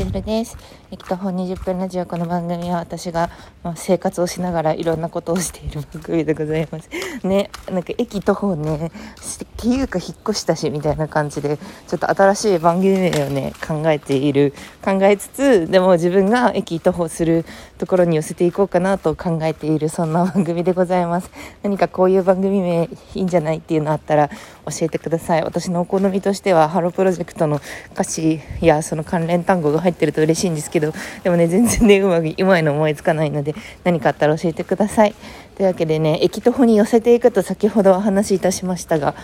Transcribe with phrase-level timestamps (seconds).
[0.00, 0.56] 千鶴です。
[0.90, 3.28] えっと、本20分ラジオこの番組は私が、
[3.62, 6.88] まあ、生活をしながらいろんなことをしている番組でございます。
[7.22, 8.90] ね、なんか駅徒歩ね、っ
[9.58, 17.44] ていうか引っ越したしみたいな感じで、ちょっと新しい番組名をね、考えている、考えつつ、でも自分が駅徒歩する
[17.80, 21.30] ところに寄せていこうかなと考えている、そんな番組でございます。
[21.64, 24.34] 何かこういう番組名いいんじゃないっていうのあったら教
[24.82, 25.42] えてください。
[25.42, 27.58] 私のお好みとしては、ハロープロジェクトの
[27.94, 30.92] 歌詞やその関連単語が入ってると嬉しいんですけど、
[31.24, 35.14] でもね、全然ね、うまく、うまいの思いつかないので、何かあったら教えてください。
[35.56, 39.14] というわけでね、駅徒歩に寄せていくと先ほどお話しいたしましたが、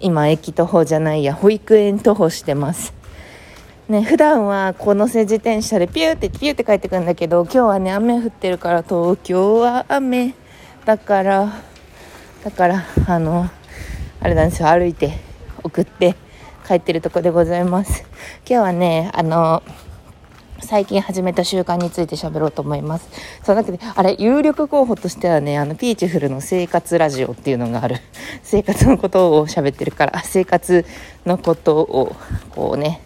[0.00, 3.01] 今、駅徒歩じゃないや、保育園徒歩してます。
[3.88, 10.34] ね、普段はこのせ自転車でピューってピューって帰ってくるんだけど、今日はね、雨降ってるから、東京は雨
[10.84, 11.52] だから、
[12.44, 13.50] だから、あの、
[14.20, 15.18] あれなんですよ、歩いて
[15.64, 16.14] 送って
[16.66, 18.04] 帰ってるとこでございます。
[18.48, 19.64] 今日はね、あの、
[20.60, 23.08] 最近始めた習慣について喋ろうと思います。
[23.42, 27.96] そうだけど、あれ、有力候補としてはね、あの、ピーチフルの生活ラジオっていうのがある。
[28.44, 30.86] 生活のことを喋ってるから、生活
[31.26, 32.14] のことを、
[32.54, 33.02] こうね、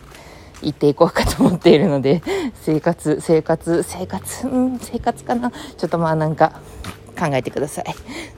[0.63, 2.23] 言っていこうかと思っているので、
[2.63, 5.51] 生活、生活、生活、うん、生活かな。
[5.51, 6.53] ちょっとまあなんか、
[7.19, 7.85] 考えてください。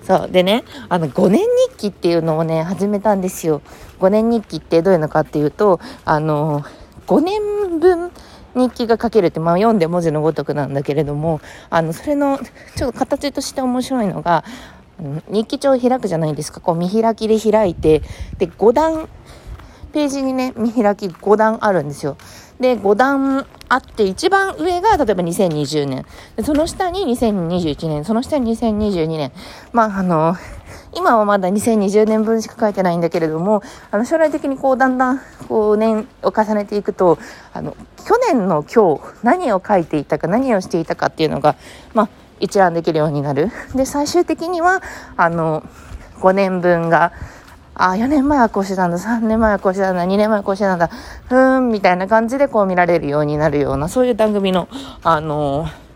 [0.07, 0.29] そう。
[0.31, 3.61] でね、あの、5年日記っていうのをね、始めたんですよ。
[3.99, 6.63] 5年日記ってどういうのかっていうと、あの、
[7.09, 8.13] 5年分、
[8.55, 12.39] 日記が書けるって、まあ、読んで文字のごとくなんだけれどもあのそれの
[12.77, 14.45] ちょっと形として面白いのが
[15.29, 18.03] 日記帳を開くじゃないですかこう見開きで開いて
[18.39, 19.09] で5段
[19.93, 22.17] ページにね見開き5段あるんですよ。
[22.61, 26.07] で5段あって一番上が例えば2020年。
[26.45, 28.05] その下に2021年。
[28.05, 29.33] その下に2022年。
[29.73, 30.37] まああの
[30.95, 37.19] 今はまだ2020年分しか書いてないんだけれども、あの将来的にこうだんだんこう年を重ねていくと、
[37.53, 41.57] あの、去年の今日何を書いていたか何をしていたかっていうのが、
[41.95, 42.09] まあ、
[42.41, 43.51] 一覧できるようになる。
[43.75, 44.83] で、最終的には、
[45.17, 45.63] あの、
[46.21, 47.13] 5年分が、
[47.79, 50.89] あ、4年前はこうしてたんだ、3年前はこうしてたんだ、2年前はこうしてたんだ、
[51.29, 54.69] ふーん、みたいな感じでこう見られるようになるような、そういう番組の、
[55.03, 55.89] あのー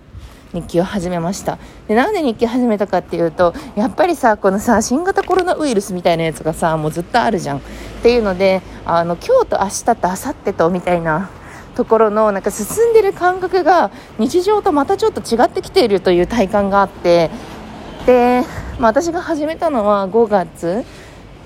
[0.52, 1.58] 日記を始めました。
[1.88, 7.58] でなんで日記始めたかっていうとやっぱりさこのさ新型コロナウイルスみたいなやつがさもうずっとあるじゃん。
[7.58, 7.60] っ
[8.02, 11.30] ていうのであの今日と明日と明後日とみたいな
[11.74, 17.30] ところのなんか進んでる感覚が日常とまたちょっと違ってきているという体感があって。
[18.04, 18.44] で、
[18.78, 20.84] まあ、私が始めたのは5月。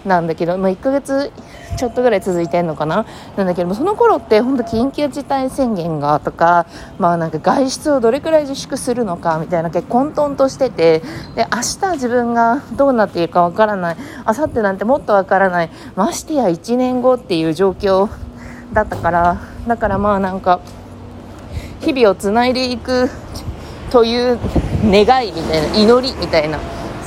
[0.07, 1.33] なんだけど、まあ、1ヶ月
[1.77, 3.05] ちょっとぐらい続いてんのかな？
[3.37, 6.67] なんだけどもその頃って本当緊急事態宣言がとか
[6.99, 11.01] まあなんか外出をどれくらい自粛するのかみたいな結構混沌としてて
[11.35, 13.97] で明日自分がどうなっているかわからない。
[14.27, 15.71] 明後日なんてもっとわからない。
[15.97, 18.09] ましてや1年後っていう状況
[18.73, 20.61] だったからだからまあなんか
[21.81, 23.11] 日々をつないでいく
[23.91, 24.39] という
[24.85, 26.59] 願いみたいな祈りみたいな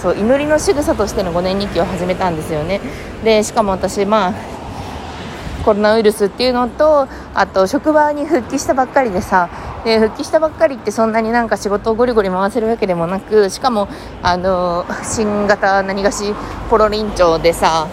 [0.02, 2.80] そう祈りの仕草としての5年日記を始めたんですよね。
[3.24, 4.34] でしかも私まあ
[5.64, 9.50] コロナウイルスっていうのとあと職場に復帰したばっかりでさ
[9.84, 13.88] で復帰したばっかりってそんなになんか仕事をゴリゴリ回せるわけでもなくしかも
[14.24, 16.34] あの新型何がし
[16.70, 17.88] ポロリンチでさ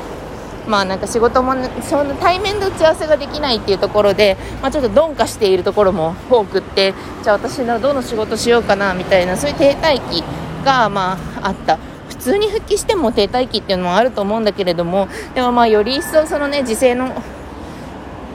[0.69, 10.25] まあなんか仕事もその対面で打ち合わせができないっていうところで、まあ、ちょっと鈍化しているところも多くってじゃあ私のどの仕事しようかなみたいなそういう停滞期
[10.65, 11.96] がまああった。
[12.27, 17.15] 通に復帰しても停滞期っていうのもあると思うんだけれどもでもまあより一層そのね時勢の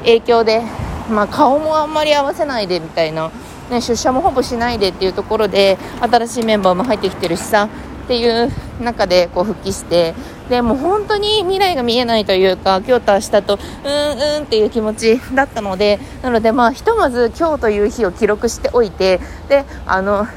[0.04, 0.62] 影響で、
[1.10, 3.32] まあ、顔もあんまり合わせないでみたいな、
[3.70, 7.68] ね、出社もほぼしないでっていうところで新しいメンバーも入ってきてるしさ
[8.06, 8.50] っていう
[8.82, 10.14] 中でこう復帰して
[10.50, 19.20] でも本当に未来が見えないというか今日と明日とうんうんっていう気持ちだったのでなのでまあひとまず今日という日を記録しておいて
[19.50, 20.30] であの1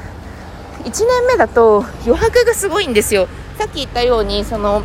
[0.83, 3.27] 年目だと余白がすごいんですよ。
[3.57, 4.83] さっき言ったようにその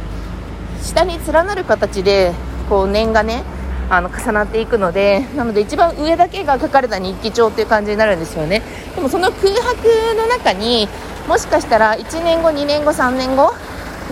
[0.82, 2.32] 下に連なる形で
[2.68, 3.42] こう年がね
[3.88, 8.62] あの重なっていくのでなので一番上だけが書かれた日記帳っていう感じになるんですよね。
[8.94, 10.88] でもその空白の中に
[11.28, 13.52] もしかしたら1年後2年後3年後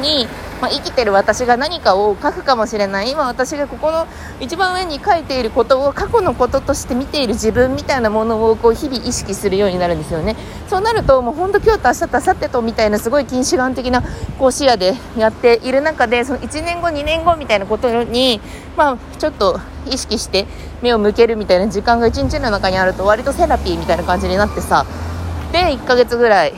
[0.00, 0.26] に
[0.60, 3.10] まあ、生きてる私が何かを書くかもしれない。
[3.10, 4.06] 今私がここの
[4.40, 10.36] 一番上に書いていることを過去のこととして見ている自分みたいなものをこう日々意識するようになるんですよね。
[10.68, 14.02] そうなるともう本当今日と明日と明後日とみたいなすごい近視眼的な
[14.38, 18.40] こう視野でやっている中でその1年後2年後みたいなことに、
[18.76, 20.46] まあ、ちょっと意識して
[20.82, 24.84] 目を向けるみたいな時間が1日の中にあると割とセラピーみたいな感じになってさ。
[25.52, 26.52] で1ヶ月ぐらい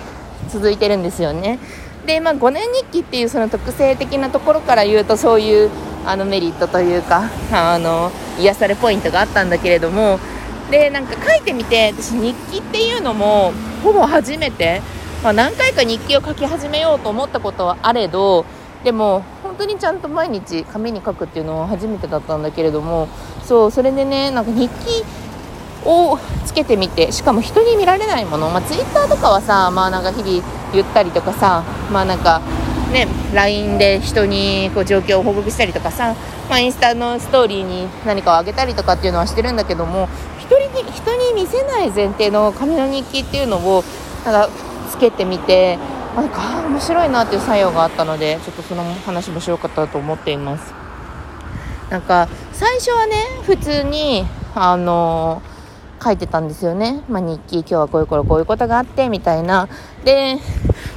[0.48, 1.58] 続いてるんですよね。
[2.06, 5.70] で、まあ、5年日記っていうその特性的なところから言うとそういう
[6.06, 10.18] あのメリットというかあの癒されポイントがあったんだけれども
[10.70, 13.52] でなんか書いてみて私日記っていうのも
[13.82, 14.80] ほぼ初めて、
[15.22, 18.44] まあ、何回か日記を書き始めようと思ったことはあれど
[18.84, 23.08] でも本当にちゃんと毎日紙に書くっていうのは初めてだったんだけれども
[23.44, 25.04] そうそれでねなんか日記
[25.84, 32.40] をつけてみてしかも人に見られないもの、まあ、ツイッターとかはさまあなんか日々言ったりとかさまあなんか
[32.92, 36.14] ね LINE で人にこう状況を報告したりとかさ、
[36.48, 43.84] まあ、インスタのストーリーに何かをあげたりとかっていうのはしてるんだけども人に人に見せない前提の紙の日記っていうのを
[44.24, 44.50] なんか
[44.90, 45.78] つけてみて
[46.16, 50.74] なんか面白いなっていう作用があったのでちょっとその話もしよかったと思っています。
[51.88, 54.24] なんか最初はね普通に
[54.54, 55.42] あの
[56.02, 59.68] 書いてたんですよね、まあ、日記今日はこういう頃こういうことがあってみたいな。
[60.04, 60.38] で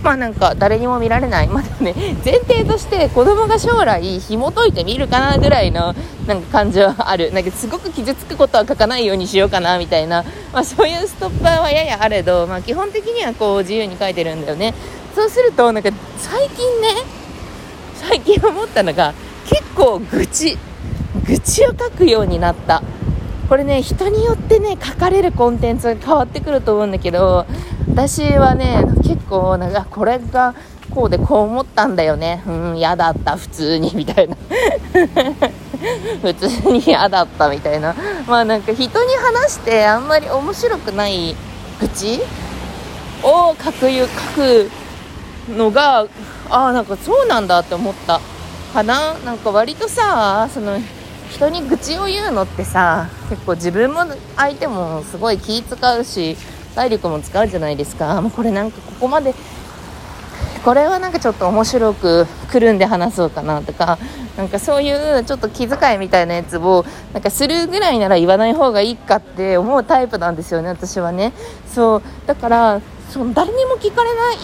[0.02, 1.48] まあなんか誰にも見られない。
[1.48, 5.94] まだね前提として子供が将来紐解いてみるかなぐらいの
[6.28, 7.32] なんか感じはある。
[7.34, 14.74] なんかすごく傷つくことは書かないようにしようかなみたいな、まあ、そういうストッパーはややあれど、まあ、基本的にはこう自由に書いてるんだよね。
[15.16, 16.90] そうするとなんか最近ね
[17.96, 19.14] 最近思ったのが
[19.46, 20.58] 結構愚痴
[21.28, 22.82] 愚痴を書くようになった。
[23.54, 27.46] これね人によってね書かれるコンテンツが変わってくると思うんだけど
[27.88, 30.56] 私はね結構なんかこれが
[30.90, 32.42] こうでこう思ったんだよね。
[32.48, 33.38] うん嫌だった。
[33.38, 34.36] 普通にみたいな。
[36.24, 37.94] 普通に嫌だったみたいな。
[38.28, 41.36] まあなんか人に話してあんまり面白くない
[41.80, 42.22] 愚痴
[43.22, 44.72] を書く書く
[45.56, 46.08] のが
[46.50, 48.20] ああなんかそうなんだって思った
[48.74, 49.14] かな。
[49.24, 50.80] なんか割とさその
[51.33, 54.01] 人に愚痴を言うのってさ結構自分も
[54.38, 56.38] 相手もすごい気使うし
[56.75, 58.21] 体力も使うじゃないですか。
[58.21, 59.33] もうこれなんかここまで
[60.63, 63.97] これはなんかちょっと面白くくるんで話そうかなとか
[64.38, 71.33] なんかそういうちょっと気遣いみたいなやつをなんかするぐらいなら言わない方がいいかって思うタイプなんですよね私はね。
[71.68, 72.01] そう。
[72.27, 74.38] だからその誰にも聞かれない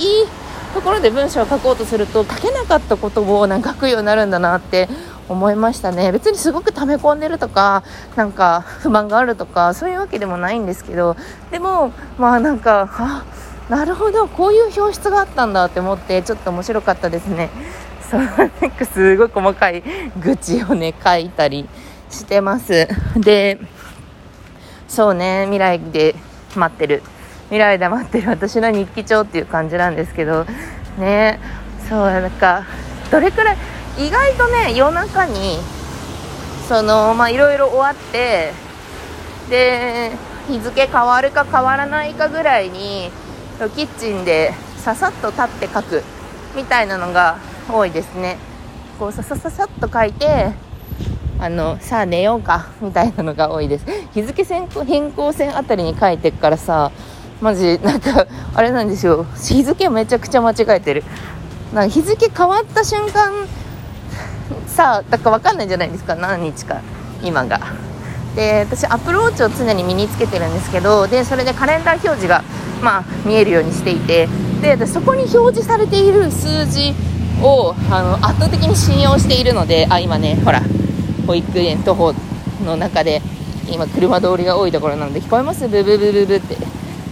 [0.74, 4.89] ところで文章を書こうとすると書けなかったことをなんか書くようになるんだなって
[5.30, 6.12] 思いましたね。
[6.12, 7.84] 別にすごく溜め込んでるとか
[8.16, 11.16] なんか不満があるとかそういうわけでもないんですけど
[11.52, 13.24] でもまあなんかあ
[13.70, 17.50] なるほどこういう表出があったんだって思ってちょっと面白かったですね。
[18.10, 19.84] そうなんかすごい細かい
[20.20, 21.70] 愚痴をね書いたり
[22.10, 22.88] してます。
[23.16, 23.60] で
[24.88, 26.16] そうね未来で
[26.56, 27.04] 待ってる。
[27.50, 30.46] 未来で待ってる私の日記帳っていう感じなんですけど
[31.00, 31.40] ね
[31.90, 32.64] そうなんか
[33.10, 33.58] どれくらい
[33.97, 35.57] 意外とね夜中に
[36.68, 38.53] そのまあいろいろ終わって
[39.50, 40.12] で
[40.47, 43.09] 日付変わるか変わらないかぐらいに
[43.75, 46.03] キッチンでささっと立って書く
[46.56, 47.38] みたいなのが
[47.71, 48.38] 多いですね。
[49.00, 50.51] こうささささっと書いて
[51.39, 53.86] あのさあ寝ようかみたいなのが多いです。
[54.13, 54.68] 日付変
[55.12, 56.91] 更線あたりに書いてからさ
[57.41, 59.25] マジなんかあれなんですよ。
[59.36, 61.03] 日付めちゃくちゃ間違えてる。
[61.74, 63.47] なんか日付変わった瞬間
[64.80, 66.16] さだから分かんないじゃないですか。
[66.16, 66.81] 何日か
[67.22, 67.60] 今が。
[68.34, 72.44] で私アプローチを常に身につけてるんですけどでそれでカレンダー表示が、
[72.81, 74.30] まあ、見えるようにしていて。
[74.62, 76.94] でそこに表示されている数字
[77.42, 80.62] をあの圧倒的に信用しているのであ今ねほら
[81.25, 82.14] 保育園徒歩
[82.66, 83.22] の中で
[83.72, 85.70] 今車通りが多いところなので聞こえます？
[85.70, 86.58] ブブブブブって。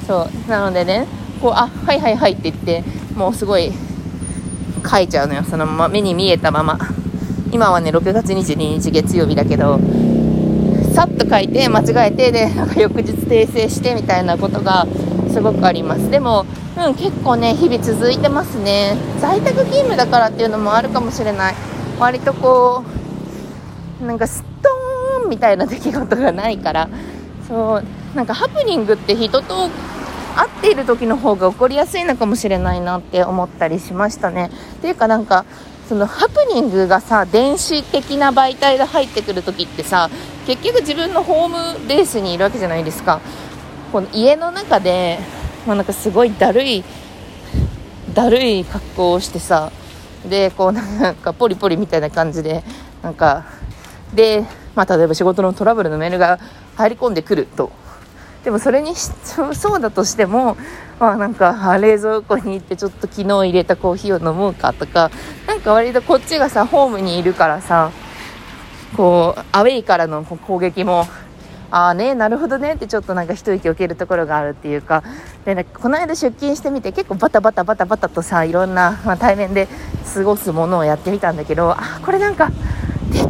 [0.05, 0.49] そう。
[0.49, 1.07] なのでね
[1.41, 2.83] こうあはいはいはいって言って
[3.15, 3.71] もうすごい
[4.89, 5.43] 書いちゃうのよ。
[5.43, 6.77] そのまま目に見えたまま。
[7.51, 9.79] 今はね6月22日月曜日だけど
[10.93, 14.87] さっと書いて間違えてでなんか翌日訂正してみたいなことが
[15.31, 16.09] すごくあります。
[16.09, 16.45] でも、
[16.77, 18.95] うん、結構ね日々続いてますね。
[19.21, 21.55] 在宅勤務だからっていうのもあるかもしれない。
[21.99, 22.83] 割とこ
[24.01, 26.89] うなんかストーンみたいな出来事がないから
[27.47, 27.83] そう
[28.15, 29.69] なんかハプニングって人と
[30.35, 34.51] 会っている時の方が起こりやすいのかもしれないなって思ったりしましたね。
[34.81, 35.45] ていうかなんか
[35.87, 40.09] そのハプニングがさ電子的な媒体で入ってくる時ってさ
[40.45, 41.47] 結局自分のホー
[41.79, 43.21] ムベースにいるわけじゃないですか。
[43.91, 45.17] この家の中で、
[45.65, 46.83] まあ、なんかすごいだるい
[48.13, 49.71] だるい格好をしてさ
[50.27, 52.63] でこうなんかポリポリみたいな感じで
[53.01, 53.45] なんか
[54.13, 54.43] で、
[54.75, 56.37] まあ、例えば仕事のトラブルのメールが
[56.75, 57.71] 入り込んでくると。
[58.47, 60.55] でもそれにそうだとしても
[61.01, 65.11] まあなんか冷蔵庫に行ってちょっと昨日入れたコーヒーを飲もうかとか
[65.45, 67.91] なんか割とこっちがさホームにいるからさ
[68.95, 71.07] こうアウェイからの攻撃も
[71.71, 75.03] ああねなるほどねってちょっとなんか一息置けるところがあるっていうか
[75.43, 79.67] で、ね、この間出勤してみて結構バタバタバタバタとさいろんな、まあ、対面で
[80.13, 82.49] 過ごすものをやってみたんだけどあこれなんか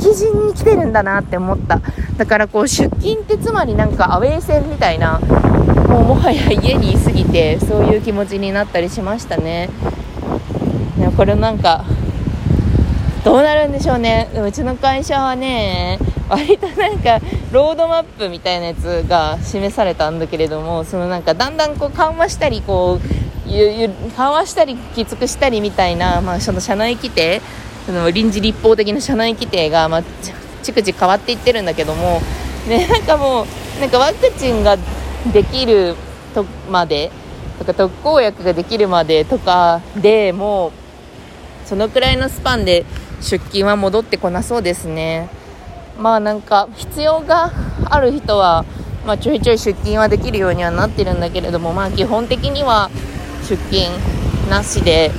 [0.08, 1.82] でき基準に来てるんだなって思った。
[2.18, 9.70] だからこう出勤ってつまりなんかアウェー戦みたいなもうもはや家にいすぎてそういう気持ちになったりしましたね。
[11.16, 11.84] これなんか
[13.24, 14.30] どうなるんでしょうね。
[14.36, 16.00] うちの会社はね
[16.30, 17.20] 割となんか
[17.52, 27.42] ロードマップみたいなやつが示されたんだけれどもそのなんかだんだんこう緩和したりこう緩和したりきつくしたりみたいな、まあ、その社内規定
[27.88, 30.03] その臨時立法的な社内規定が、まあ、
[30.62, 32.22] 逐次変わっていってるんだけども、
[32.67, 34.77] ね、 なんかもうなんかワクチンが
[35.32, 35.96] できる
[36.36, 37.12] とまで
[37.60, 40.72] とか特効薬ができるまでとかでもう
[41.65, 42.84] そのくらいのスパンで
[43.22, 45.29] 出勤は戻ってこなそうですね。
[45.98, 47.51] まあなんか必要が
[47.86, 48.65] ある人は、
[49.06, 52.91] まあ、ちょいちょい出勤はできるようにはなってるんだけれども、まあ、基本的には
[53.41, 53.88] 出勤
[54.50, 55.12] なしで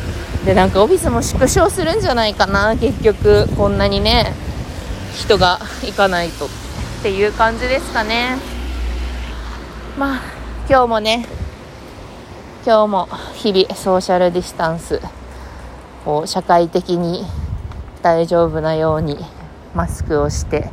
[0.45, 4.33] でなんかオフィスも縮小するんじゃないかな結局こんなにね
[5.15, 6.49] 人が行かないとっ
[7.03, 8.39] ていう感じですかね。
[9.99, 10.21] まあ
[10.69, 11.27] 今日もね
[12.65, 15.01] 今日も日々ソーシャルディスタンス
[16.05, 17.25] こう社会的に
[18.03, 19.19] 大丈夫なように
[19.75, 20.71] マスクをして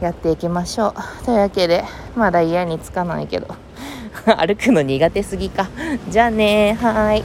[0.00, 1.24] やっていきましょう。
[1.26, 1.84] というわけで
[2.16, 3.48] まだ家に着かないけど
[4.24, 5.68] 歩くの苦手すぎか。
[6.08, 7.18] じゃあねはい。